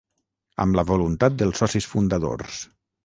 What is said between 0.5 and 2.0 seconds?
amb la voluntat dels socis